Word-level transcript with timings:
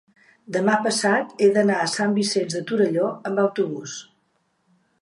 demà 0.55 0.77
passat 0.87 1.35
he 1.39 1.49
d'anar 1.57 1.77
a 1.83 1.91
Sant 1.93 2.17
Vicenç 2.17 2.57
de 2.59 2.65
Torelló 2.73 3.13
amb 3.31 3.45
autobús. 3.47 3.99